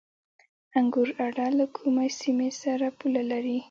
[0.77, 3.57] انګور اډه له کومې سیمې سره پوله لري؟